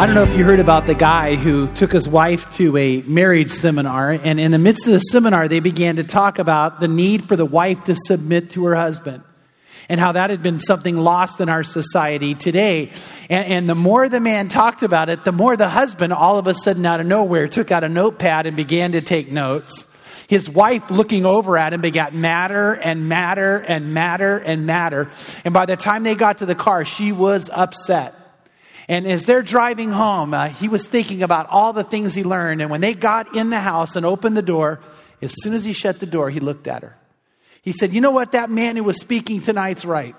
[0.00, 3.02] I don't know if you heard about the guy who took his wife to a
[3.02, 6.88] marriage seminar, and in the midst of the seminar, they began to talk about the
[6.88, 9.22] need for the wife to submit to her husband
[9.90, 12.92] and how that had been something lost in our society today.
[13.28, 16.46] And, and, the more the man talked about it, the more the husband, all of
[16.46, 19.84] a sudden, out of nowhere, took out a notepad and began to take notes.
[20.28, 25.10] His wife, looking over at him, began madder and madder and madder and madder.
[25.44, 28.14] And by the time they got to the car, she was upset.
[28.90, 32.60] And as they're driving home, uh, he was thinking about all the things he learned.
[32.60, 34.80] And when they got in the house and opened the door,
[35.22, 36.96] as soon as he shut the door, he looked at her.
[37.62, 38.32] He said, You know what?
[38.32, 40.16] That man who was speaking tonight's right.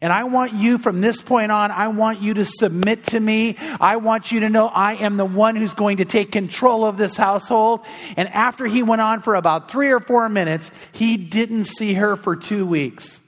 [0.00, 3.56] And I want you from this point on, I want you to submit to me.
[3.80, 6.96] I want you to know I am the one who's going to take control of
[6.96, 7.86] this household.
[8.16, 12.16] And after he went on for about three or four minutes, he didn't see her
[12.16, 13.20] for two weeks.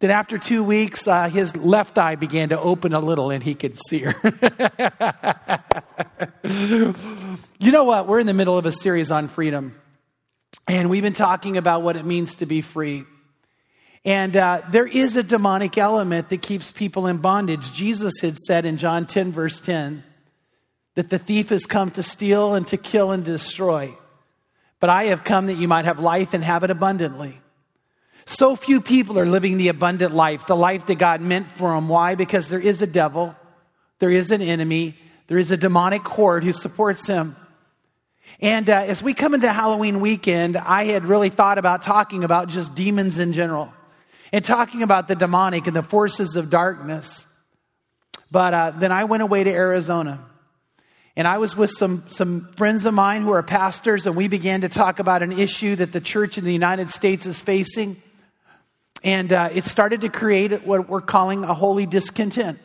[0.00, 3.54] Then, after two weeks, uh, his left eye began to open a little and he
[3.54, 4.14] could see her.
[7.58, 8.08] you know what?
[8.08, 9.78] We're in the middle of a series on freedom.
[10.66, 13.04] And we've been talking about what it means to be free.
[14.04, 17.72] And uh, there is a demonic element that keeps people in bondage.
[17.72, 20.02] Jesus had said in John 10, verse 10,
[20.94, 23.94] that the thief has come to steal and to kill and destroy.
[24.78, 27.39] But I have come that you might have life and have it abundantly.
[28.26, 31.88] So few people are living the abundant life, the life that God meant for them.
[31.88, 32.14] Why?
[32.14, 33.34] Because there is a devil,
[33.98, 34.96] there is an enemy,
[35.26, 37.36] there is a demonic horde who supports him.
[38.40, 42.48] And uh, as we come into Halloween weekend, I had really thought about talking about
[42.48, 43.72] just demons in general
[44.32, 47.26] and talking about the demonic and the forces of darkness.
[48.30, 50.24] But uh, then I went away to Arizona.
[51.16, 54.60] And I was with some, some friends of mine who are pastors, and we began
[54.60, 58.00] to talk about an issue that the church in the United States is facing.
[59.02, 62.58] And uh, it started to create what we're calling a holy discontent.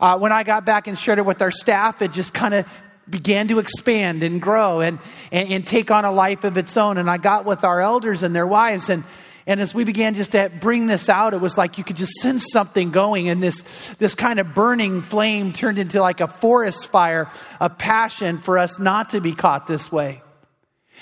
[0.00, 2.66] Uh, when I got back and shared it with our staff, it just kind of
[3.08, 4.98] began to expand and grow and,
[5.30, 6.98] and, and, take on a life of its own.
[6.98, 9.04] And I got with our elders and their wives, and,
[9.46, 12.14] and as we began just to bring this out, it was like you could just
[12.14, 13.62] sense something going, and this,
[13.98, 17.30] this kind of burning flame turned into like a forest fire
[17.60, 20.20] of passion for us not to be caught this way.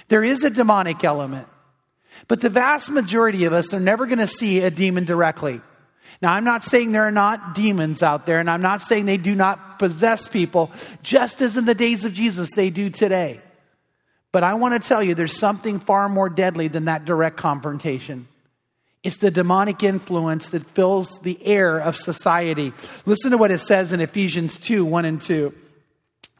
[0.08, 1.48] There is a demonic element.
[2.28, 5.60] But the vast majority of us are never going to see a demon directly.
[6.22, 9.16] Now, I'm not saying there are not demons out there, and I'm not saying they
[9.16, 10.70] do not possess people,
[11.02, 13.40] just as in the days of Jesus they do today.
[14.32, 18.26] But I want to tell you there's something far more deadly than that direct confrontation.
[19.02, 22.72] It's the demonic influence that fills the air of society.
[23.04, 25.54] Listen to what it says in Ephesians 2 1 and 2.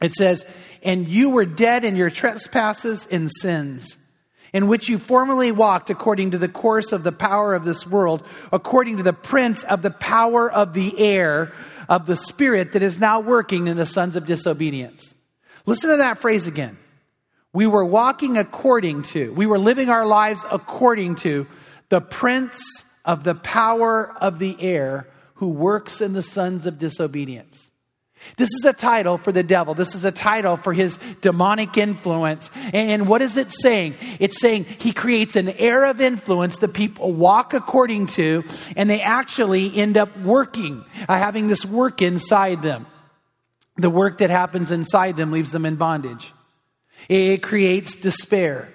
[0.01, 0.45] It says,
[0.81, 3.97] And you were dead in your trespasses and sins
[4.55, 8.25] in which you formerly walked according to the course of the power of this world,
[8.53, 11.51] according to the prince of the power of the air,
[11.89, 15.13] of the spirit that is now working in the sons of disobedience.
[15.65, 16.77] Listen to that phrase again.
[17.51, 21.47] We were walking according to, we were living our lives according to
[21.89, 27.69] the prince of the power of the air who works in the sons of disobedience.
[28.37, 29.73] This is a title for the devil.
[29.73, 32.49] This is a title for his demonic influence.
[32.73, 33.95] And what is it saying?
[34.19, 38.43] It's saying he creates an air of influence that people walk according to,
[38.75, 42.85] and they actually end up working, uh, having this work inside them.
[43.77, 46.33] The work that happens inside them leaves them in bondage.
[47.09, 48.69] It creates despair.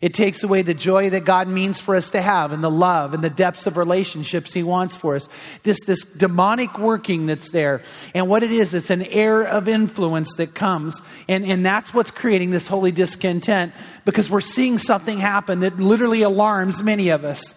[0.00, 3.14] It takes away the joy that God means for us to have and the love
[3.14, 5.28] and the depths of relationships He wants for us.
[5.64, 7.82] This, this demonic working that's there.
[8.14, 11.02] And what it is, it's an air of influence that comes.
[11.28, 13.72] And, and that's what's creating this holy discontent
[14.04, 17.54] because we're seeing something happen that literally alarms many of us.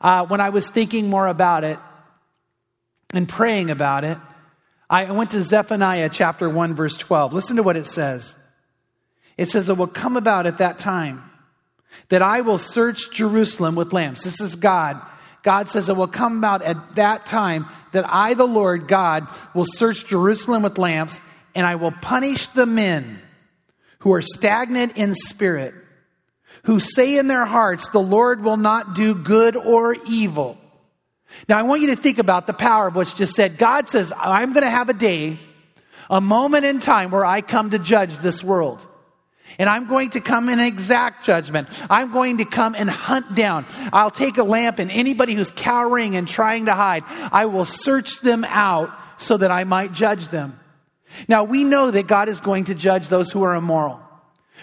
[0.00, 1.78] Uh, when I was thinking more about it
[3.14, 4.18] and praying about it,
[4.90, 7.32] I went to Zephaniah chapter 1, verse 12.
[7.32, 8.36] Listen to what it says.
[9.38, 11.22] It says, It will come about at that time
[12.08, 14.24] that I will search Jerusalem with lamps.
[14.24, 15.00] This is God.
[15.42, 19.64] God says it will come about at that time that I, the Lord God, will
[19.64, 21.20] search Jerusalem with lamps,
[21.54, 23.20] and I will punish the men
[24.00, 25.74] who are stagnant in spirit,
[26.64, 30.58] who say in their hearts, The Lord will not do good or evil.
[31.48, 33.58] Now, I want you to think about the power of what's just said.
[33.58, 35.38] God says, I'm going to have a day,
[36.10, 38.86] a moment in time where I come to judge this world.
[39.58, 41.68] And I'm going to come in exact judgment.
[41.88, 43.66] I'm going to come and hunt down.
[43.92, 48.20] I'll take a lamp and anybody who's cowering and trying to hide, I will search
[48.20, 50.58] them out so that I might judge them.
[51.28, 54.00] Now we know that God is going to judge those who are immoral.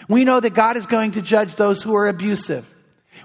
[0.08, 2.68] We know that God is going to judge those who are abusive.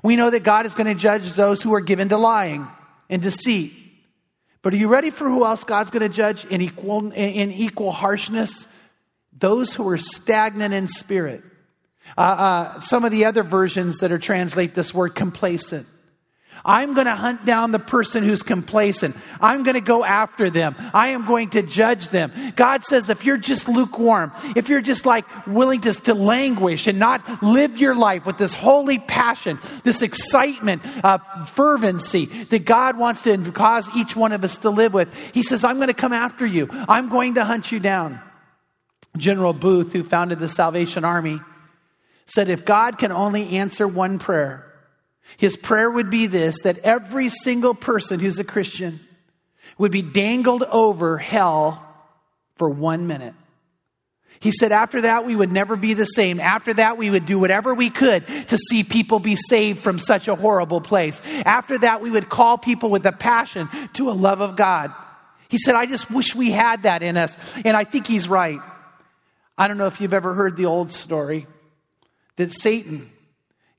[0.01, 2.67] We know that God is going to judge those who are given to lying
[3.09, 3.73] and deceit.
[4.61, 7.91] But are you ready for who else God's going to judge in equal, in equal
[7.91, 8.67] harshness?
[9.37, 11.43] Those who are stagnant in spirit.
[12.17, 15.87] Uh, uh, some of the other versions that are translate this word complacent.
[16.65, 19.15] I'm going to hunt down the person who's complacent.
[19.39, 20.75] I'm going to go after them.
[20.93, 22.31] I am going to judge them.
[22.55, 26.99] God says if you're just lukewarm, if you're just like willing to, to languish and
[26.99, 33.21] not live your life with this holy passion, this excitement, uh, fervency that God wants
[33.23, 36.13] to cause each one of us to live with, He says, I'm going to come
[36.13, 36.67] after you.
[36.71, 38.21] I'm going to hunt you down.
[39.17, 41.39] General Booth, who founded the Salvation Army,
[42.29, 44.65] said if God can only answer one prayer,
[45.37, 48.99] his prayer would be this that every single person who's a Christian
[49.77, 51.85] would be dangled over hell
[52.57, 53.33] for one minute.
[54.41, 56.39] He said, after that, we would never be the same.
[56.39, 60.29] After that, we would do whatever we could to see people be saved from such
[60.29, 61.21] a horrible place.
[61.45, 64.93] After that, we would call people with a passion to a love of God.
[65.49, 67.37] He said, I just wish we had that in us.
[67.65, 68.59] And I think he's right.
[69.57, 71.45] I don't know if you've ever heard the old story
[72.39, 73.11] that Satan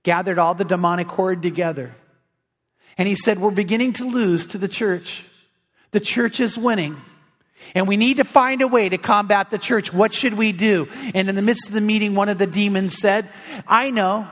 [0.03, 1.95] gathered all the demonic horde together.
[2.99, 5.25] And he said, We're beginning to lose to the church.
[5.93, 7.01] The church is winning.
[7.75, 9.93] And we need to find a way to combat the church.
[9.93, 10.89] What should we do?
[11.15, 13.29] And in the midst of the meeting, one of the demons said,
[13.67, 14.29] I know.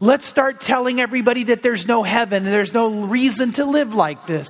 [0.00, 4.26] Let's start telling everybody that there's no heaven and there's no reason to live like
[4.26, 4.48] this.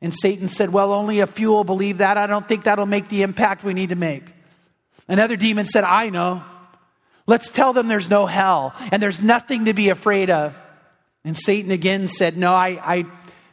[0.00, 2.16] And Satan said, Well, only a few will believe that.
[2.16, 4.24] I don't think that'll make the impact we need to make.
[5.06, 6.42] Another demon said, I know.
[7.26, 10.54] Let's tell them there's no hell and there's nothing to be afraid of.
[11.24, 13.06] And Satan again said, No, I, I,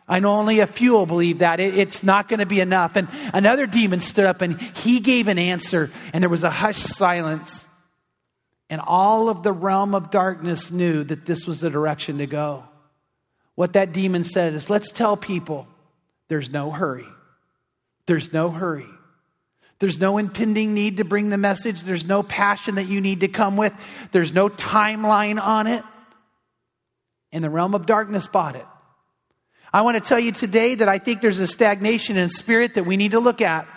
[0.08, 1.60] I know only a few will believe that.
[1.60, 2.96] It, it's not going to be enough.
[2.96, 6.88] And another demon stood up and he gave an answer, and there was a hushed
[6.88, 7.66] silence.
[8.72, 12.64] And all of the realm of darkness knew that this was the direction to go.
[13.56, 15.68] What that demon said is let's tell people
[16.28, 17.08] there's no hurry.
[18.06, 18.88] There's no hurry.
[19.80, 21.82] There's no impending need to bring the message.
[21.82, 23.74] There's no passion that you need to come with.
[24.12, 25.84] There's no timeline on it.
[27.32, 28.66] And the realm of darkness bought it.
[29.72, 32.86] I want to tell you today that I think there's a stagnation in spirit that
[32.86, 33.68] we need to look at.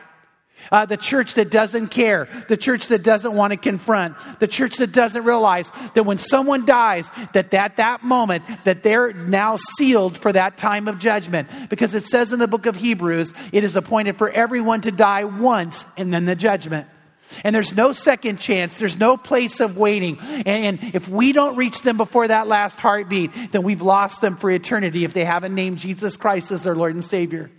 [0.70, 4.76] Uh, the church that doesn't care, the church that doesn't want to confront, the church
[4.76, 10.19] that doesn't realize that when someone dies, that at that moment, that they're now sealed
[10.19, 11.49] for that time of judgment.
[11.69, 15.25] Because it says in the book of Hebrews, it is appointed for everyone to die
[15.25, 16.87] once and then the judgment.
[17.44, 18.79] And there's no second chance.
[18.79, 20.19] There's no place of waiting.
[20.20, 24.50] And, if we don't reach them before that last heartbeat, then we've lost them for
[24.50, 27.50] eternity if they haven't named Jesus Christ as their Lord and Savior.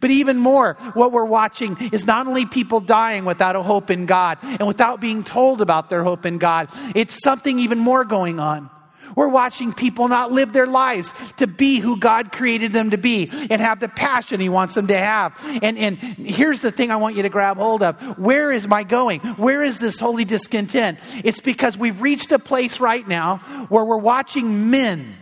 [0.00, 4.06] But even more, what we're watching is not only people dying without a hope in
[4.06, 8.40] God and without being told about their hope in God, it's something even more going
[8.40, 8.70] on.
[9.14, 13.30] We're watching people not live their lives to be who God created them to be
[13.50, 15.32] and have the passion He wants them to have.
[15.62, 18.18] And, and here's the thing I want you to grab hold of.
[18.18, 19.20] Where is my going?
[19.20, 20.98] Where is this holy discontent?
[21.24, 23.38] It's because we've reached a place right now
[23.68, 25.16] where we're watching men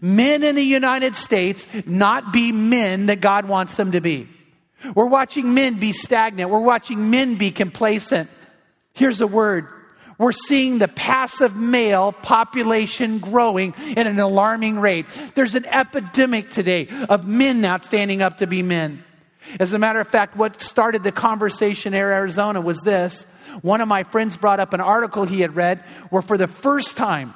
[0.00, 4.28] Men in the United States not be men that God wants them to be.
[4.94, 6.50] We're watching men be stagnant.
[6.50, 8.30] We're watching men be complacent.
[8.94, 9.68] Here's a word.
[10.18, 15.06] We're seeing the passive male population growing at an alarming rate.
[15.34, 19.04] There's an epidemic today of men not standing up to be men.
[19.60, 23.26] As a matter of fact, what started the conversation in Arizona was this.
[23.62, 26.96] One of my friends brought up an article he had read where for the first
[26.96, 27.34] time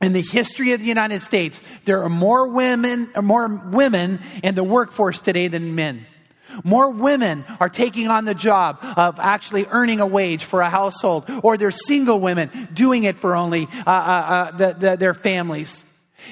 [0.00, 4.64] in the history of the United States, there are more women, more women in the
[4.64, 6.06] workforce today than men.
[6.64, 11.24] More women are taking on the job of actually earning a wage for a household,
[11.42, 15.84] or they're single women doing it for only uh, uh, uh, the, the, their families.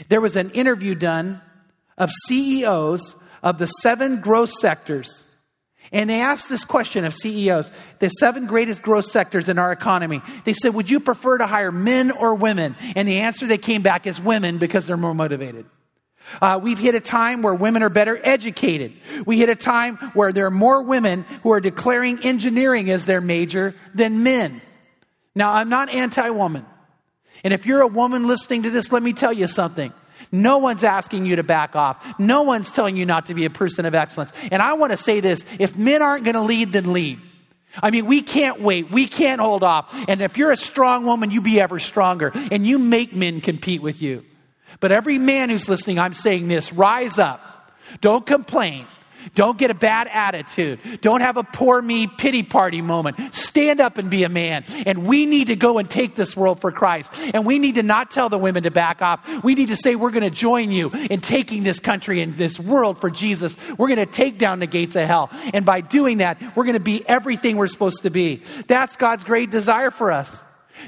[0.09, 1.41] There was an interview done
[1.99, 5.25] of CEOs of the seven growth sectors
[5.93, 10.23] and they asked this question of CEOs, the seven greatest growth sectors in our economy.
[10.45, 12.77] They said, Would you prefer to hire men or women?
[12.95, 15.67] And the answer that came back is women because they're more motivated.
[16.41, 18.93] Uh, we've hit a time where women are better educated.
[19.25, 23.21] We hit a time where there are more women who are declaring engineering as their
[23.21, 24.61] major than men.
[25.35, 26.67] Now, I'm not anti woman.
[27.45, 29.93] And if you're a woman listening to this, let me tell you something.
[30.33, 32.19] No one's asking you to back off.
[32.19, 34.33] No one's telling you not to be a person of excellence.
[34.51, 37.21] And I want to say this if men aren't going to lead, then lead.
[37.83, 38.91] I mean, we can't wait.
[38.91, 39.95] We can't hold off.
[40.09, 42.33] And if you're a strong woman, you be ever stronger.
[42.51, 44.25] And you make men compete with you.
[44.81, 47.73] But every man who's listening, I'm saying this rise up.
[48.01, 48.87] Don't complain.
[49.35, 50.79] Don't get a bad attitude.
[51.01, 53.35] Don't have a poor me pity party moment.
[53.35, 54.65] Stand up and be a man.
[54.87, 57.13] And we need to go and take this world for Christ.
[57.35, 59.45] And we need to not tell the women to back off.
[59.45, 62.59] We need to say we're going to join you in taking this country and this
[62.61, 63.57] world for Jesus.
[63.77, 65.31] We're going to take down the gates of hell.
[65.53, 68.43] And by doing that, we're going to be everything we're supposed to be.
[68.67, 70.41] That's God's great desire for us.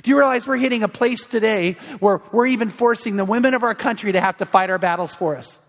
[0.02, 3.62] Do you realize we're hitting a place today where we're even forcing the women of
[3.62, 5.60] our country to have to fight our battles for us?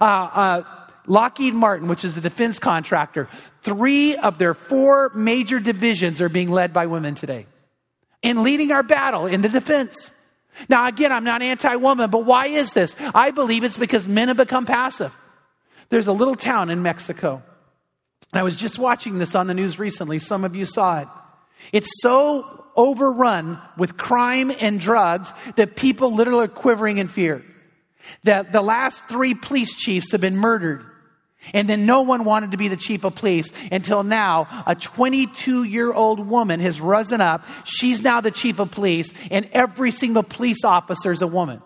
[0.00, 0.64] Uh, uh,
[1.06, 3.28] Lockheed Martin, which is the defense contractor,
[3.62, 7.46] three of their four major divisions are being led by women today
[8.22, 10.10] in leading our battle in the defense.
[10.68, 12.94] Now, again, I'm not anti woman, but why is this?
[13.14, 15.12] I believe it's because men have become passive.
[15.88, 17.42] There's a little town in Mexico.
[18.32, 20.18] I was just watching this on the news recently.
[20.18, 21.08] Some of you saw it.
[21.72, 27.44] It's so overrun with crime and drugs that people literally are quivering in fear.
[28.24, 30.84] That the last three police chiefs have been murdered.
[31.54, 35.64] And then no one wanted to be the chief of police until now a 22
[35.64, 37.46] year old woman has risen up.
[37.64, 41.62] She's now the chief of police, and every single police officer is a woman.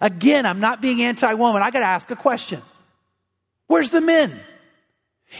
[0.00, 1.62] Again, I'm not being anti woman.
[1.62, 2.62] I got to ask a question
[3.66, 4.40] Where's the men?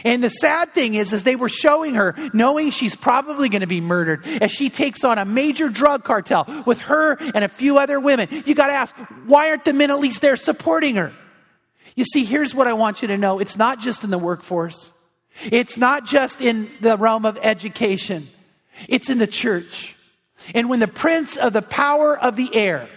[0.03, 3.67] And the sad thing is, is they were showing her, knowing she's probably going to
[3.67, 7.77] be murdered, as she takes on a major drug cartel with her and a few
[7.77, 8.27] other women.
[8.45, 8.93] You got to ask,
[9.25, 11.13] why aren't the men at least there supporting her?
[11.97, 14.93] You see, here's what I want you to know it's not just in the workforce,
[15.43, 18.29] it's not just in the realm of education,
[18.87, 19.95] it's in the church.
[20.53, 22.87] And when the prince of the power of the air,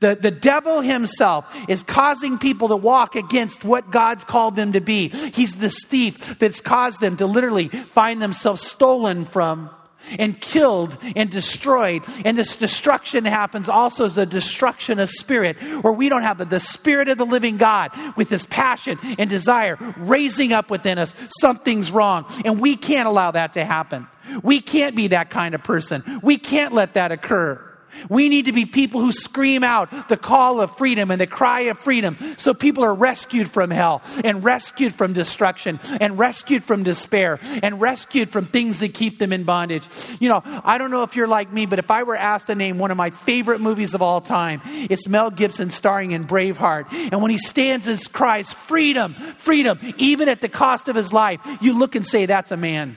[0.00, 4.80] the, the devil himself is causing people to walk against what God's called them to
[4.82, 5.08] be.
[5.08, 9.70] He's this thief that's caused them to literally find themselves stolen from
[10.18, 12.02] and killed and destroyed.
[12.24, 16.60] And this destruction happens also as a destruction of spirit, where we don't have the
[16.60, 21.14] spirit of the living God with this passion and desire raising up within us.
[21.40, 22.26] Something's wrong.
[22.44, 24.06] And we can't allow that to happen.
[24.42, 26.20] We can't be that kind of person.
[26.22, 27.64] We can't let that occur.
[28.08, 31.62] We need to be people who scream out the call of freedom and the cry
[31.62, 36.82] of freedom so people are rescued from hell and rescued from destruction and rescued from
[36.82, 39.86] despair and rescued from things that keep them in bondage.
[40.20, 42.54] You know, I don't know if you're like me, but if I were asked to
[42.54, 46.92] name one of my favorite movies of all time, it's Mel Gibson starring in Braveheart.
[47.12, 51.40] And when he stands and cries, freedom, freedom, even at the cost of his life,
[51.60, 52.96] you look and say, that's a man.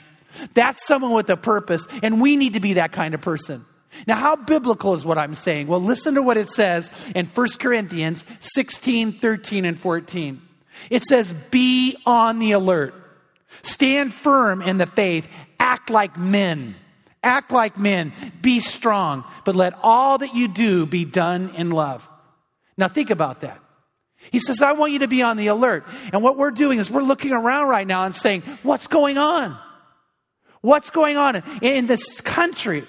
[0.54, 1.88] That's someone with a purpose.
[2.02, 3.66] And we need to be that kind of person.
[4.08, 5.68] Now, how biblical is what I'm saying?
[5.68, 10.42] Well, listen to what it says in 1 Corinthians 16, 13, and 14.
[10.90, 12.94] It says, Be on the alert,
[13.64, 15.28] stand firm in the faith,
[15.60, 16.76] act like men.
[17.24, 22.08] Act like men, be strong, but let all that you do be done in love.
[22.78, 23.60] Now, think about that.
[24.32, 25.86] He says, I want you to be on the alert.
[26.14, 29.58] And what we're doing is we're looking around right now and saying, What's going on?
[30.62, 32.86] What's going on in this country?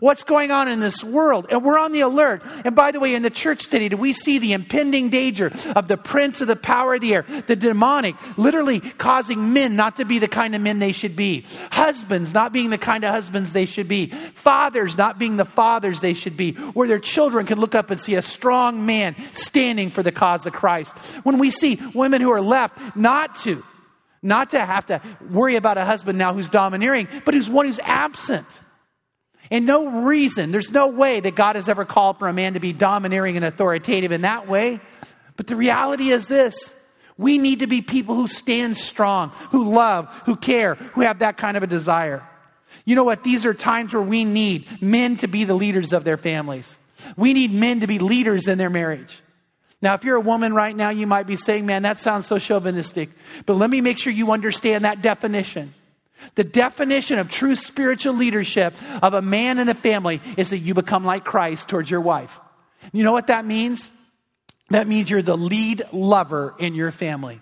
[0.00, 1.46] What's going on in this world?
[1.50, 2.42] And we're on the alert.
[2.64, 5.88] And by the way, in the church today, do we see the impending danger of
[5.88, 10.04] the prince of the power of the air, the demonic, literally causing men not to
[10.04, 13.52] be the kind of men they should be, husbands not being the kind of husbands
[13.52, 17.58] they should be, fathers not being the fathers they should be, where their children can
[17.58, 20.96] look up and see a strong man standing for the cause of Christ.
[21.22, 23.64] When we see women who are left not to,
[24.22, 25.00] not to have to
[25.30, 28.46] worry about a husband now who's domineering, but who's one who's absent
[29.50, 32.60] and no reason, there's no way that God has ever called for a man to
[32.60, 34.80] be domineering and authoritative in that way.
[35.36, 36.74] But the reality is this
[37.18, 41.36] we need to be people who stand strong, who love, who care, who have that
[41.36, 42.22] kind of a desire.
[42.84, 43.24] You know what?
[43.24, 46.76] These are times where we need men to be the leaders of their families.
[47.16, 49.20] We need men to be leaders in their marriage.
[49.82, 52.38] Now, if you're a woman right now, you might be saying, man, that sounds so
[52.38, 53.10] chauvinistic.
[53.44, 55.74] But let me make sure you understand that definition.
[56.34, 60.74] The definition of true spiritual leadership of a man in the family is that you
[60.74, 62.38] become like Christ towards your wife.
[62.92, 63.90] You know what that means?
[64.70, 67.40] That means you're the lead lover in your family.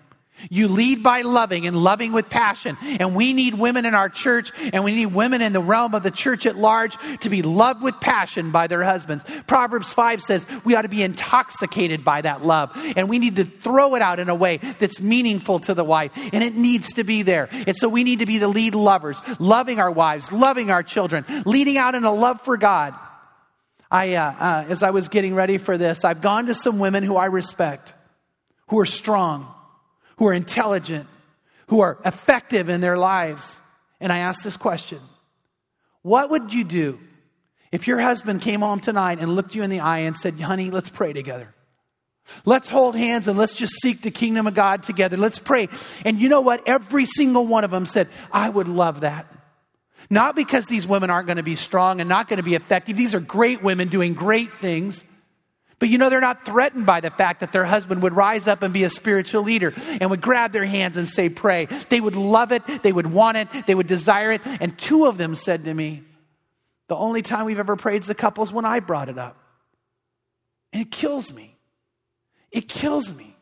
[0.49, 2.77] You lead by loving and loving with passion.
[2.81, 6.03] And we need women in our church and we need women in the realm of
[6.03, 9.25] the church at large to be loved with passion by their husbands.
[9.47, 13.45] Proverbs 5 says we ought to be intoxicated by that love and we need to
[13.45, 17.03] throw it out in a way that's meaningful to the wife and it needs to
[17.03, 17.49] be there.
[17.51, 21.25] And so we need to be the lead lovers, loving our wives, loving our children,
[21.45, 22.93] leading out in a love for God.
[23.89, 27.03] I, uh, uh, as I was getting ready for this, I've gone to some women
[27.03, 27.93] who I respect,
[28.67, 29.54] who are strong
[30.17, 31.07] who are intelligent,
[31.67, 33.59] who are effective in their lives.
[33.99, 34.99] And I ask this question
[36.01, 36.99] What would you do
[37.71, 40.71] if your husband came home tonight and looked you in the eye and said, Honey,
[40.71, 41.53] let's pray together?
[42.43, 45.15] Let's hold hands and let's just seek the kingdom of God together.
[45.15, 45.69] Let's pray.
[46.03, 46.67] And you know what?
[46.67, 49.27] Every single one of them said, I would love that.
[50.09, 52.97] Not because these women aren't going to be strong and not going to be effective.
[52.97, 55.03] These are great women doing great things.
[55.79, 58.63] But you know, they're not threatened by the fact that their husband would rise up
[58.63, 61.65] and be a spiritual leader and would grab their hands and say, Pray.
[61.89, 64.41] They would love it, they would want it, they would desire it.
[64.45, 66.03] And two of them said to me,
[66.87, 69.37] The only time we've ever prayed as a couple is when I brought it up.
[70.71, 71.55] And it kills me.
[72.51, 73.35] It kills me.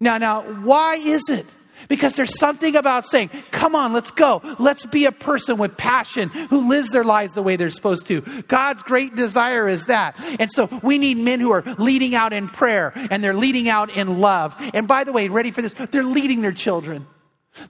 [0.00, 1.46] Now, now, why is it
[1.88, 4.40] because there's something about saying, come on, let's go.
[4.58, 8.20] Let's be a person with passion who lives their lives the way they're supposed to.
[8.48, 10.18] God's great desire is that.
[10.40, 13.90] And so we need men who are leading out in prayer and they're leading out
[13.90, 14.54] in love.
[14.74, 15.74] And by the way, ready for this?
[15.90, 17.06] They're leading their children.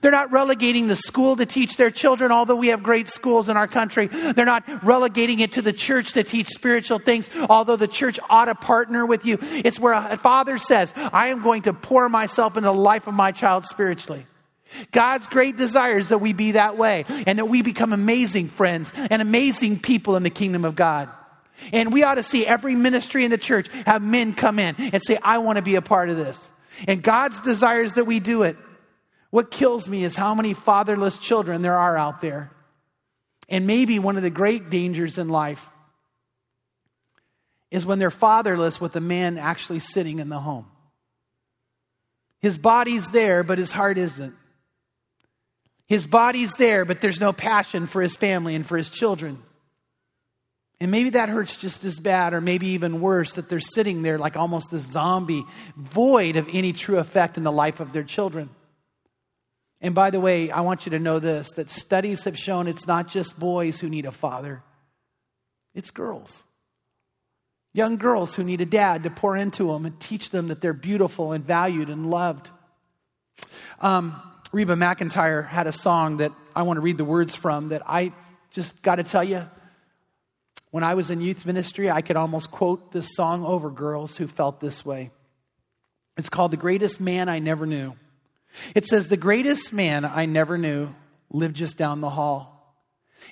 [0.01, 3.57] They're not relegating the school to teach their children, although we have great schools in
[3.57, 4.07] our country.
[4.07, 8.45] They're not relegating it to the church to teach spiritual things, although the church ought
[8.45, 9.39] to partner with you.
[9.41, 13.13] It's where a father says, I am going to pour myself into the life of
[13.13, 14.25] my child spiritually.
[14.91, 18.93] God's great desire is that we be that way and that we become amazing friends
[18.95, 21.09] and amazing people in the kingdom of God.
[21.73, 25.01] And we ought to see every ministry in the church have men come in and
[25.03, 26.49] say, I want to be a part of this.
[26.87, 28.57] And God's desire is that we do it.
[29.29, 32.51] What kills me is how many fatherless children there are out there.
[33.47, 35.63] And maybe one of the great dangers in life
[37.71, 40.65] is when they're fatherless with a man actually sitting in the home.
[42.39, 44.35] His body's there, but his heart isn't.
[45.87, 49.41] His body's there, but there's no passion for his family and for his children.
[50.79, 54.17] And maybe that hurts just as bad, or maybe even worse, that they're sitting there
[54.17, 55.43] like almost this zombie,
[55.75, 58.49] void of any true effect in the life of their children.
[59.81, 62.87] And by the way, I want you to know this that studies have shown it's
[62.87, 64.63] not just boys who need a father,
[65.73, 66.43] it's girls.
[67.71, 70.73] Young girls who need a dad to pour into them and teach them that they're
[70.73, 72.49] beautiful and valued and loved.
[73.79, 74.19] Um,
[74.51, 78.11] Reba McEntire had a song that I want to read the words from that I
[78.49, 79.47] just got to tell you.
[80.71, 84.27] When I was in youth ministry, I could almost quote this song over girls who
[84.27, 85.11] felt this way.
[86.17, 87.93] It's called The Greatest Man I Never Knew.
[88.75, 90.93] It says, The greatest man I never knew
[91.29, 92.55] lived just down the hall.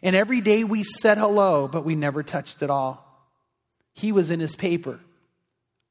[0.03, 3.03] And every day we said hello, but we never touched at all.
[3.93, 4.99] He was in his paper.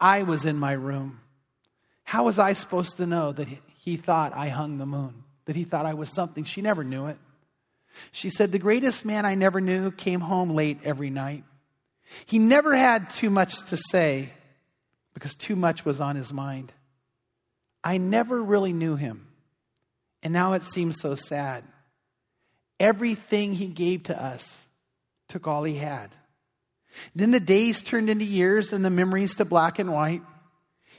[0.01, 1.21] I was in my room.
[2.05, 5.25] How was I supposed to know that he thought I hung the moon?
[5.47, 6.45] That he thought I was something?
[6.45, 7.19] She never knew it.
[8.13, 11.45] She said, The greatest man I never knew came home late every night.
[12.27, 14.31] He never had too much to say
[15.15, 16.73] because too much was on his mind.
[17.87, 19.29] I never really knew him.
[20.21, 21.63] And now it seems so sad.
[22.81, 24.65] Everything he gave to us
[25.29, 26.11] took all he had.
[27.15, 30.23] Then the days turned into years and the memories to black and white.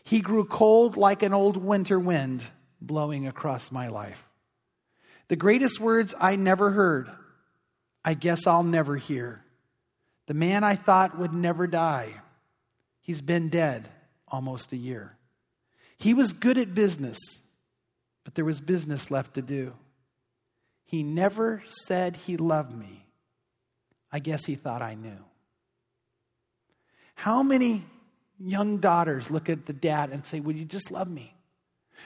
[0.06, 2.42] He grew cold like an old winter wind
[2.80, 4.24] blowing across my life.
[5.28, 7.10] The greatest words I never heard,
[8.06, 9.44] I guess I'll never hear.
[10.28, 12.14] The man I thought would never die,
[13.02, 13.90] he's been dead
[14.30, 15.17] almost a year.
[15.98, 17.18] He was good at business,
[18.24, 19.74] but there was business left to do.
[20.86, 23.06] He never said he loved me.
[24.12, 25.18] I guess he thought I knew.
[27.16, 27.84] How many
[28.40, 31.34] young daughters look at the dad and say, Would you just love me?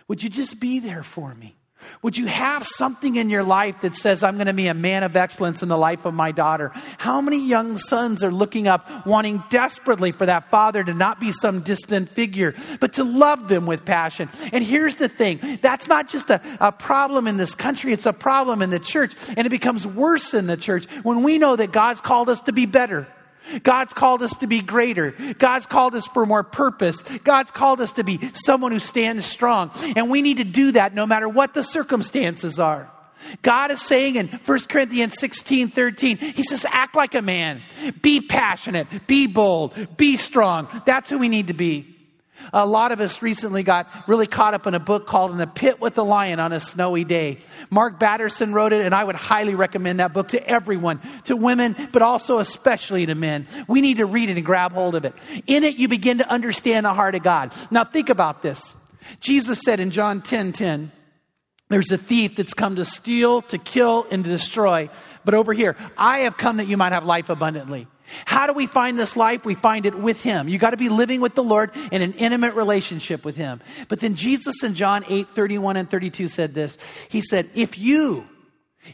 [0.08, 1.56] Would you just be there for me?
[2.02, 5.04] Would you have something in your life that says, I'm going to be a man
[5.04, 6.72] of excellence in the life of my daughter?
[6.98, 11.32] How many young sons are looking up, wanting desperately for that father to not be
[11.32, 14.30] some distant figure, but to love them with passion?
[14.52, 18.14] And here's the thing that's not just a, a problem in this country, it's a
[18.14, 19.14] problem in the church.
[19.36, 22.52] And it becomes worse in the church when we know that God's called us to
[22.52, 23.08] be better.
[23.64, 25.12] God's called us to be greater.
[25.38, 27.02] God's called us for more purpose.
[27.24, 29.72] God's called us to be someone who stands strong.
[29.96, 32.90] And we need to do that no matter what the circumstances are.
[33.42, 37.62] God is saying in 1 Corinthians 16 13, He says, act like a man,
[38.02, 40.68] be passionate, be bold, be strong.
[40.86, 41.91] That's who we need to be.
[42.54, 45.48] A lot of us recently got really caught up in a book called In a
[45.48, 47.40] Pit with the Lion on a Snowy Day.
[47.70, 51.76] Mark Batterson wrote it, and I would highly recommend that book to everyone, to women,
[51.92, 53.48] but also especially to men.
[53.68, 55.14] We need to read it and grab hold of it.
[55.48, 57.54] In it, you begin to understand the heart of God.
[57.70, 58.76] Now, think about this.
[59.20, 60.92] Jesus said in John 10 10,
[61.70, 64.90] there's a thief that's come to steal, to kill, and to destroy.
[65.24, 67.88] But over here, I have come that you might have life abundantly.
[68.26, 69.46] How do we find this life?
[69.46, 70.48] We find it with Him.
[70.50, 73.62] You got to be living with the Lord in an intimate relationship with Him.
[73.88, 76.78] But then Jesus in John 8, 31 and 32 said this.
[77.10, 78.26] He said, If you,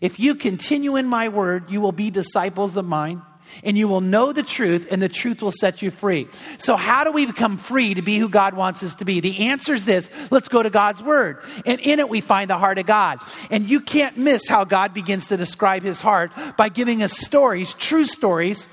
[0.01, 3.21] if you continue in my word, you will be disciples of mine,
[3.63, 6.27] and you will know the truth, and the truth will set you free.
[6.57, 9.19] So, how do we become free to be who God wants us to be?
[9.19, 11.39] The answer is this let's go to God's Word.
[11.65, 13.19] And in it, we find the heart of God.
[13.49, 17.73] And you can't miss how God begins to describe his heart by giving us stories,
[17.75, 18.67] true stories,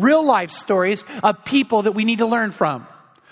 [0.00, 2.86] real life stories of people that we need to learn from.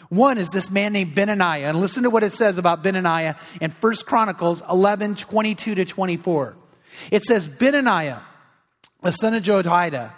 [0.08, 1.68] One is this man named Benaniah.
[1.68, 6.56] And listen to what it says about Benaniah in 1 Chronicles 11 22 to 24.
[7.10, 8.20] It says, Benaniah,
[9.02, 10.14] the son of Jehoiada,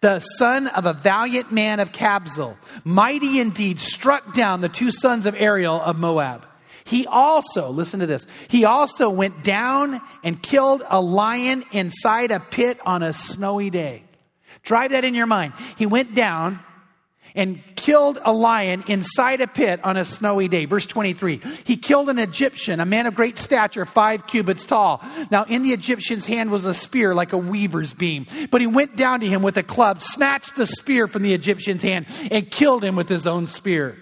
[0.00, 5.26] the son of a valiant man of Kabzeel, mighty indeed, struck down the two sons
[5.26, 6.46] of Ariel of Moab.
[6.84, 12.40] He also, listen to this, he also went down and killed a lion inside a
[12.40, 14.07] pit on a snowy day.
[14.68, 15.54] Drive that in your mind.
[15.78, 16.60] He went down
[17.34, 20.66] and killed a lion inside a pit on a snowy day.
[20.66, 21.40] Verse 23.
[21.64, 25.02] He killed an Egyptian, a man of great stature, five cubits tall.
[25.30, 28.26] Now, in the Egyptian's hand was a spear like a weaver's beam.
[28.50, 31.82] But he went down to him with a club, snatched the spear from the Egyptian's
[31.82, 33.96] hand, and killed him with his own spear.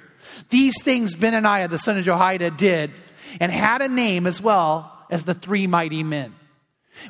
[0.51, 2.91] These things Benaniah, the son of Jehoiada, did,
[3.39, 6.35] and had a name as well as the three mighty men.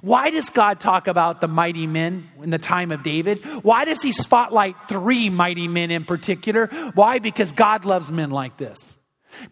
[0.00, 3.44] Why does God talk about the mighty men in the time of David?
[3.62, 6.66] Why does he spotlight three mighty men in particular?
[6.94, 7.18] Why?
[7.18, 8.95] Because God loves men like this.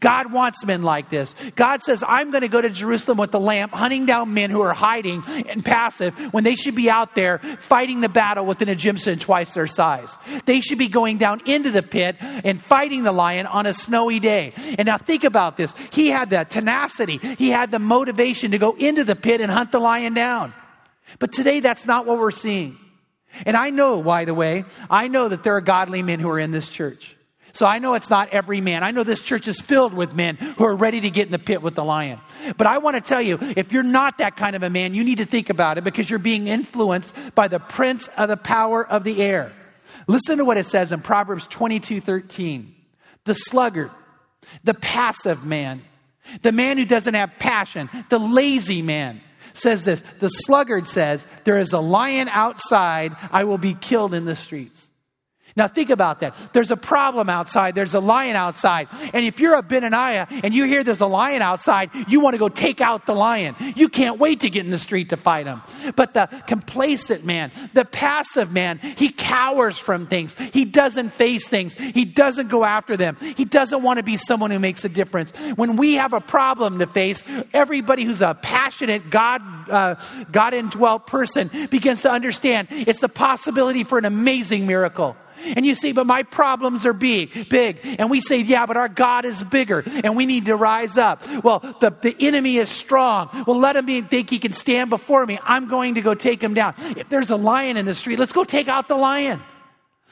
[0.01, 1.35] God wants men like this.
[1.57, 4.61] God says, I'm going to go to Jerusalem with the lamp, hunting down men who
[4.61, 8.69] are hiding and passive when they should be out there fighting the battle with an
[8.69, 10.17] Egyptian twice their size.
[10.45, 14.21] They should be going down into the pit and fighting the lion on a snowy
[14.21, 14.53] day.
[14.79, 15.75] And now think about this.
[15.91, 19.73] He had the tenacity, he had the motivation to go into the pit and hunt
[19.73, 20.53] the lion down.
[21.19, 22.79] But today, that's not what we're seeing.
[23.47, 26.39] And I know, by the way, I know that there are godly men who are
[26.39, 27.14] in this church.
[27.55, 28.83] So I know it's not every man.
[28.83, 31.39] I know this church is filled with men who are ready to get in the
[31.39, 32.21] pit with the lion.
[32.57, 35.05] But I want to tell you, if you're not that kind of a man, you
[35.05, 38.85] need to think about it because you're being influenced by the prince of the power
[38.85, 39.53] of the air.
[40.09, 42.75] Listen to what it says in Proverbs 22 13.
[43.25, 43.91] The sluggard,
[44.65, 45.83] the passive man,
[46.43, 49.21] the man who doesn't have passion, the lazy man
[49.53, 50.03] says this.
[50.19, 54.89] The sluggard says, There is a lion outside, I will be killed in the streets.
[55.57, 56.37] Now think about that.
[56.53, 57.77] There's a problem outside.
[57.77, 58.89] There's a lion outside.
[59.13, 62.39] And if you're a Benaniah and you hear there's a lion outside, you want to
[62.39, 63.55] go take out the lion.
[63.77, 65.63] You can't wait to get in the street to fight him.
[65.95, 70.35] But the complacent man, the passive man, he cowers from things.
[70.53, 71.75] He doesn't face things.
[71.75, 73.17] He doesn't go after them.
[73.37, 75.31] He doesn't want to be someone who makes a difference.
[75.55, 79.41] When we have a problem to face, everybody who's a passionate God,
[79.71, 79.95] uh,
[80.33, 85.17] God indwelt person begins to understand it's the possibility for an amazing miracle.
[85.45, 87.79] And you say, but my problems are big, big.
[87.99, 91.27] And we say, yeah, but our God is bigger and we need to rise up.
[91.43, 93.29] Well, the, the enemy is strong.
[93.47, 95.39] Well, let him be, think he can stand before me.
[95.43, 96.75] I'm going to go take him down.
[96.79, 99.43] If there's a lion in the street, let's go take out the lion.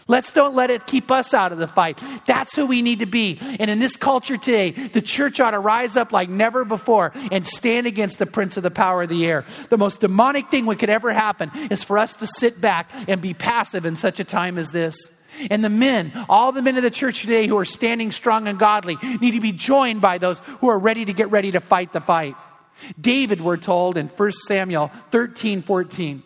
[0.09, 2.01] Let's don't let it keep us out of the fight.
[2.27, 3.39] That's who we need to be.
[3.41, 7.47] And in this culture today, the church ought to rise up like never before and
[7.47, 9.45] stand against the prince of the power of the air.
[9.71, 13.21] The most demonic thing that could ever happen is for us to sit back and
[13.21, 15.12] be passive in such a time as this.
[15.51, 18.59] And the men, all the men of the church today who are standing strong and
[18.59, 21.93] godly, need to be joined by those who are ready to get ready to fight
[21.93, 22.37] the fight.
[23.01, 26.23] David, we're told in 1 Samuel 13 14,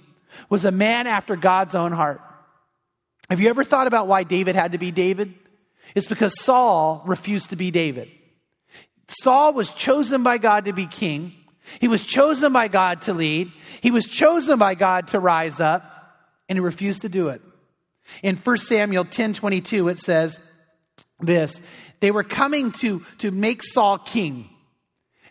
[0.48, 2.20] was a man after God's own heart.
[3.30, 5.34] Have you ever thought about why David had to be David?
[5.94, 8.10] It's because Saul refused to be David.
[9.08, 11.32] Saul was chosen by God to be king.
[11.80, 13.52] He was chosen by God to lead.
[13.80, 15.84] He was chosen by God to rise up,
[16.48, 17.42] and he refused to do it.
[18.22, 20.38] In 1 Samuel 10 22, it says
[21.20, 21.60] this
[22.00, 24.50] They were coming to, to make Saul king.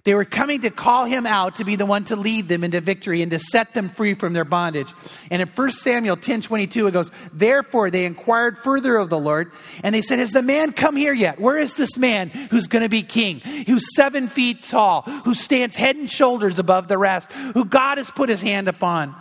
[0.05, 2.79] They were coming to call him out to be the one to lead them into
[2.79, 4.93] victory and to set them free from their bondage.
[5.31, 9.51] And in 1 Samuel 10 22, it goes, Therefore they inquired further of the Lord,
[9.83, 11.39] and they said, Has the man come here yet?
[11.39, 13.39] Where is this man who's going to be king?
[13.39, 18.11] Who's seven feet tall, who stands head and shoulders above the rest, who God has
[18.11, 19.15] put his hand upon?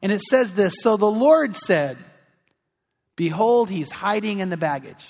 [0.00, 1.98] And it says this So the Lord said,
[3.20, 5.06] Behold, he's hiding in the baggage.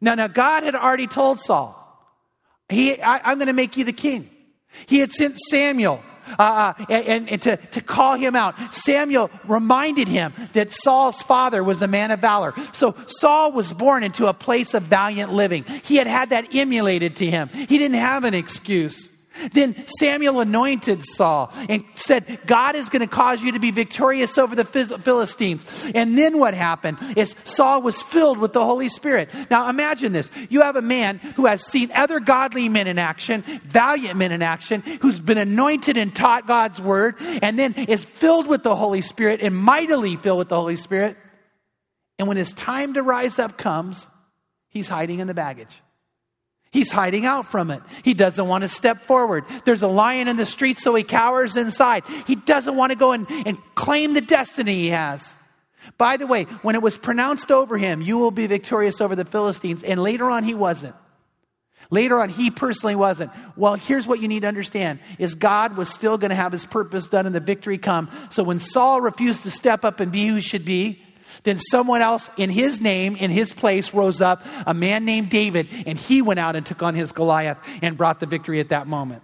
[0.00, 1.76] Now, now God had already told Saul,
[2.70, 4.30] he, I, am going to make you the king.
[4.86, 6.02] He had sent Samuel
[6.38, 8.54] uh, uh, and, and, to, to call him out.
[8.72, 12.54] Samuel reminded him that Saul's father was a man of valor.
[12.72, 15.66] So Saul was born into a place of valiant living.
[15.84, 17.50] He had had that emulated to him.
[17.50, 19.10] He didn't have an excuse.
[19.52, 24.38] Then Samuel anointed Saul and said, God is going to cause you to be victorious
[24.38, 25.64] over the Philistines.
[25.94, 29.30] And then what happened is Saul was filled with the Holy Spirit.
[29.50, 30.30] Now imagine this.
[30.48, 34.42] You have a man who has seen other godly men in action, valiant men in
[34.42, 39.00] action, who's been anointed and taught God's word, and then is filled with the Holy
[39.00, 41.16] Spirit and mightily filled with the Holy Spirit.
[42.18, 44.06] And when his time to rise up comes,
[44.68, 45.80] he's hiding in the baggage.
[46.70, 47.82] He's hiding out from it.
[48.02, 49.44] He doesn't want to step forward.
[49.64, 52.04] There's a lion in the street, so he cowers inside.
[52.26, 55.36] He doesn't want to go and, and claim the destiny he has.
[55.96, 59.24] By the way, when it was pronounced over him, you will be victorious over the
[59.24, 60.94] Philistines, and later on he wasn't.
[61.90, 63.32] Later on, he personally wasn't.
[63.56, 66.66] Well, here's what you need to understand is God was still going to have his
[66.66, 68.10] purpose done and the victory come.
[68.28, 71.02] So when Saul refused to step up and be who he should be,
[71.44, 75.68] then someone else in his name, in his place, rose up, a man named David,
[75.86, 78.86] and he went out and took on his Goliath and brought the victory at that
[78.86, 79.22] moment.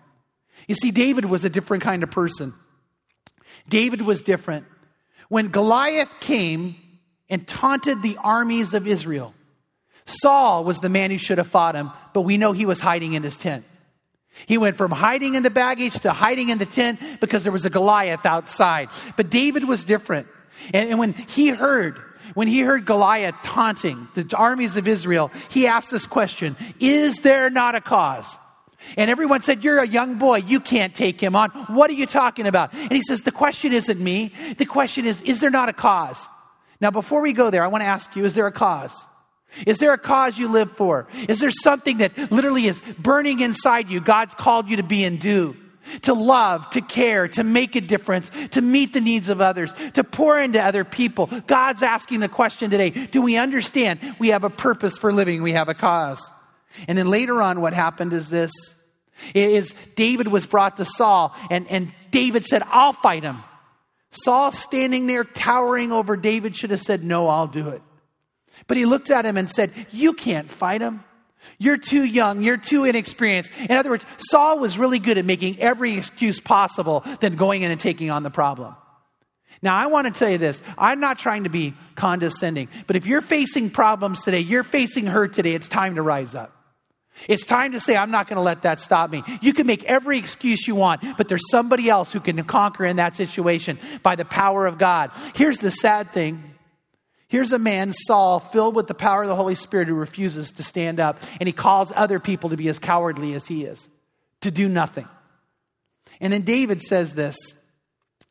[0.69, 2.55] You see, David was a different kind of person.
[3.69, 4.67] David was different.
[5.29, 6.77] When Goliath came
[7.29, 9.35] and taunted the armies of Israel,
[10.07, 13.15] Saul was the man who should have fought him, but we know he was hiding
[13.15, 13.65] in his tent.
[14.47, 17.65] He went from hiding in the baggage to hiding in the tent because there was
[17.65, 18.89] a Goliath outside.
[19.17, 20.27] But David was different.
[20.73, 21.99] And, and, when he heard,
[22.35, 27.51] when he heard Goliath taunting the armies of Israel, he asked this question, is there
[27.51, 28.37] not a cause?
[28.97, 30.39] And everyone said, you're a young boy.
[30.39, 31.51] You can't take him on.
[31.69, 32.75] What are you talking about?
[32.75, 34.33] And he says, the question isn't me.
[34.59, 36.29] The question is, is there not a cause?
[36.81, 39.07] Now, before we go there, I want to ask you, is there a cause?
[39.67, 41.07] Is there a cause you live for?
[41.29, 44.01] Is there something that literally is burning inside you?
[44.01, 45.57] God's called you to be and do
[46.03, 50.05] to love, to care, to make a difference, to meet the needs of others, to
[50.05, 51.27] pour into other people.
[51.47, 55.43] God's asking the question today do we understand we have a purpose for living?
[55.43, 56.31] We have a cause.
[56.89, 58.53] And then later on, what happened is this
[59.35, 63.43] is David was brought to Saul, and, and David said, I'll fight him.
[64.11, 67.83] Saul standing there towering over David should have said, No, I'll do it.
[68.67, 71.05] But he looked at him and said, You can't fight him.
[71.59, 72.43] You're too young.
[72.43, 73.51] You're too inexperienced.
[73.59, 77.71] In other words, Saul was really good at making every excuse possible than going in
[77.71, 78.75] and taking on the problem.
[79.63, 80.61] Now, I want to tell you this.
[80.77, 85.33] I'm not trying to be condescending, but if you're facing problems today, you're facing hurt
[85.33, 86.55] today, it's time to rise up.
[87.29, 89.23] It's time to say, I'm not going to let that stop me.
[89.41, 92.97] You can make every excuse you want, but there's somebody else who can conquer in
[92.97, 95.13] that situation by the power of God.
[95.35, 96.54] Here's the sad thing
[97.35, 100.63] Here's a man, Saul, filled with the power of the Holy Spirit who refuses to
[100.63, 103.89] stand up, and he calls other people to be as cowardly as he is,
[104.43, 105.09] to do nothing.
[106.21, 107.37] And then David says this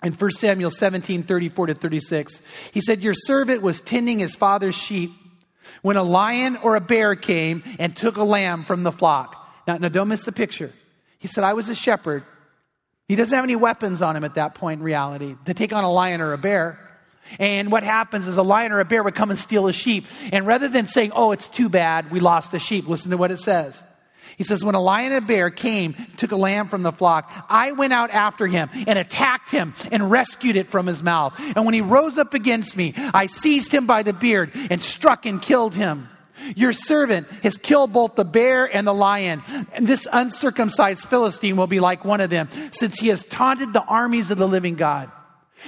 [0.01, 2.39] in 1 Samuel 17 34 to 36.
[2.71, 5.11] He said, Your servant was tending his father's sheep
[5.81, 9.35] when a lion or a bear came and took a lamb from the flock.
[9.67, 10.71] Now, now don't miss the picture.
[11.19, 12.23] He said, I was a shepherd.
[13.09, 15.83] He doesn't have any weapons on him at that point in reality to take on
[15.83, 16.79] a lion or a bear.
[17.39, 20.05] And what happens is a lion or a bear would come and steal a sheep.
[20.31, 23.31] And rather than saying, oh, it's too bad, we lost the sheep, listen to what
[23.31, 23.83] it says.
[24.37, 27.31] He says, when a lion and a bear came, took a lamb from the flock,
[27.49, 31.39] I went out after him and attacked him and rescued it from his mouth.
[31.55, 35.25] And when he rose up against me, I seized him by the beard and struck
[35.25, 36.09] and killed him.
[36.55, 41.67] Your servant has killed both the bear and the lion, and this uncircumcised Philistine will
[41.67, 45.11] be like one of them, since he has taunted the armies of the living God.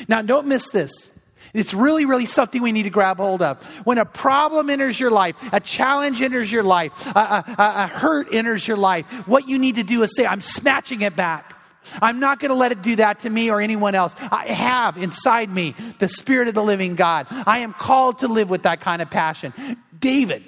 [0.07, 1.09] Now, don't miss this.
[1.55, 3.65] It's really, really something we need to grab hold of.
[3.85, 8.33] When a problem enters your life, a challenge enters your life, a, a, a hurt
[8.33, 11.53] enters your life, what you need to do is say, I'm snatching it back.
[12.01, 14.13] I'm not going to let it do that to me or anyone else.
[14.19, 17.27] I have inside me the Spirit of the living God.
[17.29, 19.53] I am called to live with that kind of passion.
[19.97, 20.43] David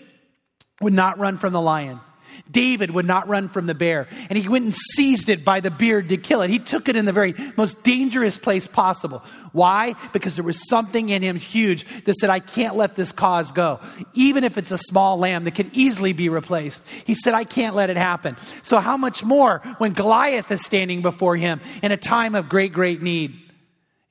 [0.81, 2.01] would not run from the lion.
[2.49, 5.71] David would not run from the bear, and he went and seized it by the
[5.71, 6.49] beard to kill it.
[6.49, 9.23] He took it in the very most dangerous place possible.
[9.51, 9.95] Why?
[10.13, 13.79] Because there was something in him huge that said, I can't let this cause go.
[14.13, 16.83] Even if it's a small lamb that could easily be replaced.
[17.05, 18.37] He said, I can't let it happen.
[18.63, 22.73] So, how much more when Goliath is standing before him in a time of great,
[22.73, 23.35] great need?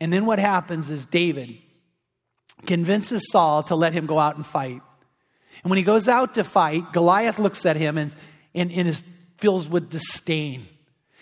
[0.00, 1.58] And then what happens is David
[2.66, 4.82] convinces Saul to let him go out and fight.
[5.62, 8.12] And when he goes out to fight, Goliath looks at him and,
[8.54, 9.02] and, and is
[9.38, 10.66] fills with disdain.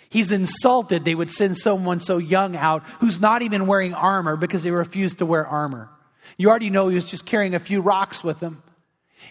[0.09, 4.63] He's insulted they would send someone so young out who's not even wearing armor because
[4.63, 5.91] they refused to wear armor.
[6.37, 8.63] You already know he was just carrying a few rocks with him.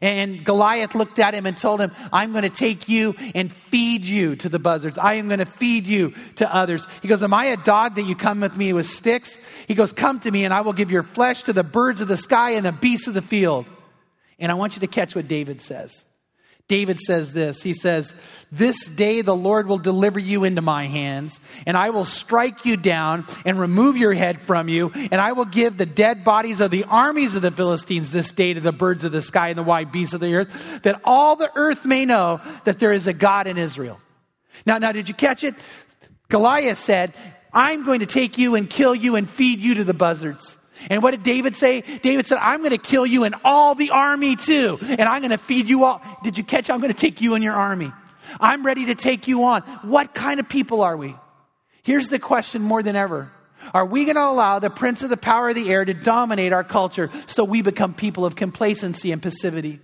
[0.02, 4.06] And Goliath looked at him and told him, I'm going to take you and feed
[4.06, 4.98] you to the buzzards.
[4.98, 6.88] I am going to feed you to others.
[7.02, 9.38] He goes, Am I a dog that you come with me with sticks?
[9.68, 12.08] He goes, Come to me and I will give your flesh to the birds of
[12.08, 13.66] the sky and the beasts of the field.
[14.44, 16.04] And I want you to catch what David says.
[16.68, 18.14] David says this He says,
[18.52, 22.76] This day the Lord will deliver you into my hands, and I will strike you
[22.76, 26.72] down and remove your head from you, and I will give the dead bodies of
[26.72, 29.64] the armies of the Philistines this day to the birds of the sky and the
[29.64, 33.14] wild beasts of the earth, that all the earth may know that there is a
[33.14, 33.98] God in Israel.
[34.66, 35.56] Now, now, did you catch it?
[36.28, 37.14] Goliath said,
[37.54, 40.58] I'm going to take you and kill you and feed you to the buzzards.
[40.90, 41.82] And what did David say?
[41.82, 44.80] David said, I'm going to kill you and all the army too.
[44.82, 46.02] And I'm going to feed you all.
[46.24, 46.70] Did you catch?
[46.70, 47.92] I'm going to take you and your army.
[48.40, 49.62] I'm ready to take you on.
[49.84, 51.16] What kind of people are we?
[51.84, 53.32] Here's the question more than ever.
[53.74, 56.52] Are we going to allow the prince of the power of the air to dominate
[56.54, 59.80] our culture so we become people of complacency and passivity?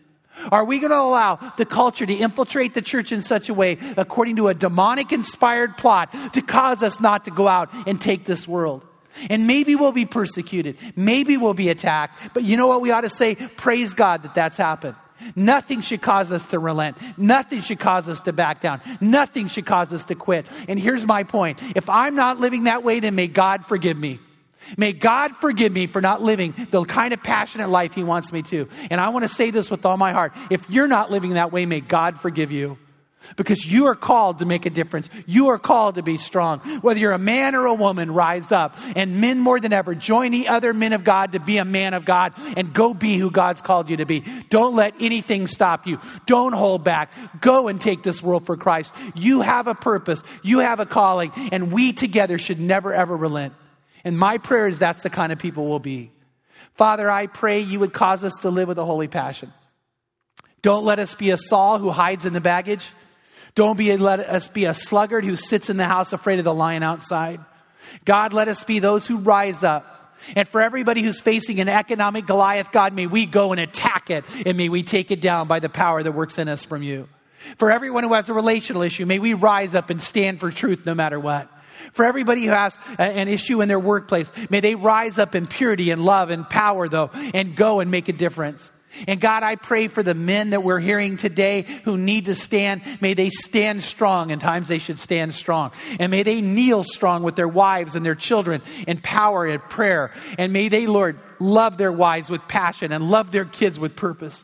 [0.51, 3.77] Are we going to allow the culture to infiltrate the church in such a way,
[3.97, 8.25] according to a demonic inspired plot, to cause us not to go out and take
[8.25, 8.85] this world?
[9.29, 10.77] And maybe we'll be persecuted.
[10.95, 12.33] Maybe we'll be attacked.
[12.33, 13.35] But you know what we ought to say?
[13.35, 14.95] Praise God that that's happened.
[15.35, 16.97] Nothing should cause us to relent.
[17.17, 18.81] Nothing should cause us to back down.
[19.01, 20.45] Nothing should cause us to quit.
[20.67, 21.59] And here's my point.
[21.75, 24.19] If I'm not living that way, then may God forgive me.
[24.77, 28.41] May God forgive me for not living the kind of passionate life He wants me
[28.43, 28.69] to.
[28.89, 30.33] And I want to say this with all my heart.
[30.49, 32.77] If you're not living that way, may God forgive you.
[33.36, 35.10] Because you are called to make a difference.
[35.25, 36.60] You are called to be strong.
[36.82, 38.77] Whether you're a man or a woman, rise up.
[38.95, 41.93] And men more than ever, join the other men of God to be a man
[41.93, 44.23] of God and go be who God's called you to be.
[44.49, 45.99] Don't let anything stop you.
[46.25, 47.12] Don't hold back.
[47.41, 48.93] Go and take this world for Christ.
[49.15, 50.23] You have a purpose.
[50.41, 51.32] You have a calling.
[51.51, 53.53] And we together should never ever relent.
[54.03, 56.12] And my prayer is that's the kind of people we'll be.
[56.75, 59.51] Father, I pray you would cause us to live with a holy passion.
[60.62, 62.86] Don't let us be a Saul who hides in the baggage.
[63.55, 66.53] Don't be, let us be a sluggard who sits in the house afraid of the
[66.53, 67.39] lion outside.
[68.05, 69.95] God, let us be those who rise up.
[70.35, 74.25] And for everybody who's facing an economic Goliath, God, may we go and attack it
[74.45, 77.07] and may we take it down by the power that works in us from you.
[77.57, 80.85] For everyone who has a relational issue, may we rise up and stand for truth
[80.85, 81.49] no matter what.
[81.93, 85.91] For everybody who has an issue in their workplace, may they rise up in purity
[85.91, 88.69] and love and power, though, and go and make a difference.
[89.08, 92.82] And God, I pray for the men that we're hearing today who need to stand.
[93.02, 94.30] May they stand strong.
[94.32, 95.71] In times they should stand strong.
[95.99, 100.12] And may they kneel strong with their wives and their children in power and prayer.
[100.38, 104.43] And may they, Lord, love their wives with passion and love their kids with purpose.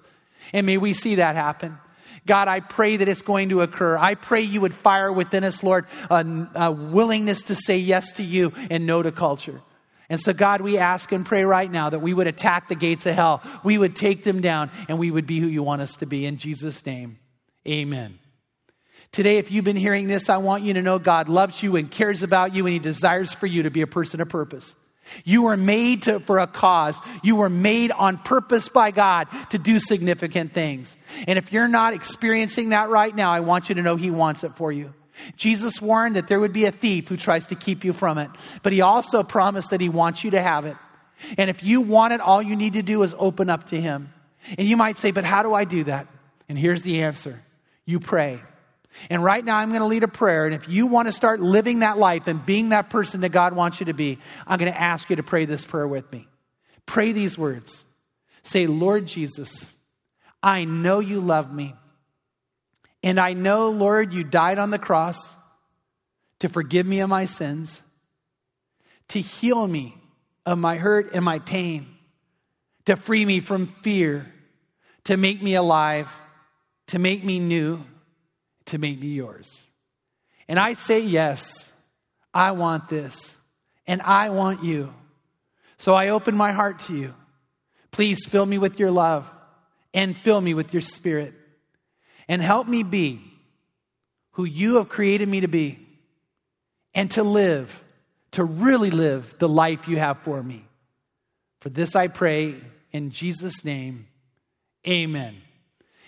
[0.54, 1.78] And may we see that happen.
[2.26, 3.98] God, I pray that it's going to occur.
[3.98, 8.24] I pray you would fire within us, Lord, a, a willingness to say yes to
[8.24, 9.62] you and no to culture.
[10.10, 13.06] And so, God, we ask and pray right now that we would attack the gates
[13.06, 13.41] of hell.
[13.63, 16.26] We would take them down and we would be who you want us to be.
[16.26, 17.18] In Jesus' name,
[17.68, 18.20] amen.
[19.12, 21.89] Today, if you've been hearing this, I want you to know God loves you and
[21.89, 24.76] cares about you and He desires for you to be a person of purpose.
[25.24, 27.00] You were made to, for a cause.
[27.24, 30.96] You were made on purpose by God to do significant things.
[31.28, 34.44] And if you're not experiencing that right now, I want you to know He wants
[34.44, 34.94] it for you.
[35.38, 38.30] Jesus warned that there would be a thief who tries to keep you from it,
[38.63, 40.75] but he also promised that he wants you to have it.
[41.38, 44.13] And if you want it, all you need to do is open up to him.
[44.58, 46.08] And you might say, but how do I do that?
[46.49, 47.41] And here's the answer
[47.86, 48.41] you pray.
[49.10, 50.45] And right now, I'm going to lead a prayer.
[50.45, 53.54] And if you want to start living that life and being that person that God
[53.54, 56.28] wants you to be, I'm going to ask you to pray this prayer with me.
[56.86, 57.84] Pray these words
[58.43, 59.73] Say, Lord Jesus,
[60.43, 61.73] I know you love me.
[63.06, 65.32] And I know, Lord, you died on the cross
[66.39, 67.84] to forgive me of my sins,
[69.10, 69.96] to heal me
[70.44, 71.86] of my hurt and my pain,
[72.86, 74.26] to free me from fear,
[75.04, 76.08] to make me alive,
[76.88, 77.86] to make me new,
[78.65, 79.62] to make me yours.
[80.48, 81.70] And I say, Yes,
[82.34, 83.36] I want this,
[83.86, 84.91] and I want you.
[85.78, 87.13] So I open my heart to you.
[87.91, 89.30] Please fill me with your love
[89.94, 91.36] and fill me with your spirit
[92.28, 93.22] and help me be
[94.32, 95.80] who you have created me to be
[96.94, 97.84] and to live,
[98.32, 100.68] to really live the life you have for me.
[101.62, 102.56] For this I pray
[102.92, 104.08] in Jesus' name.
[104.88, 105.36] Amen.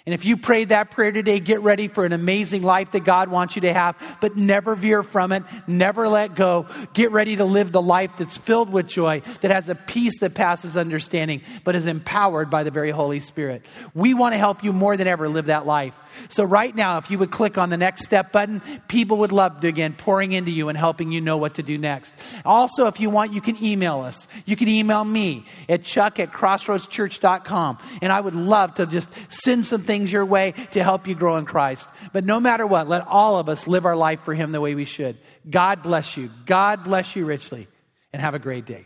[0.08, 3.28] And if you prayed that prayer today, get ready for an amazing life that God
[3.28, 6.66] wants you to have, but never veer from it, never let go.
[6.94, 10.34] Get ready to live the life that's filled with joy, that has a peace that
[10.34, 13.66] passes understanding, but is empowered by the very Holy Spirit.
[13.94, 15.94] We want to help you more than ever live that life.
[16.30, 19.60] So, right now, if you would click on the next step button, people would love
[19.62, 22.14] to again pouring into you and helping you know what to do next.
[22.46, 24.28] Also, if you want, you can email us.
[24.46, 27.78] You can email me at chuck at crossroadschurch.com.
[28.02, 31.38] And I would love to just send some things your way to help you grow
[31.38, 31.90] in Christ.
[32.14, 34.76] But no matter what, let all of us live our life for Him the way
[34.76, 35.18] we should.
[35.50, 36.30] God bless you.
[36.46, 37.68] God bless you richly.
[38.14, 38.86] And have a great day.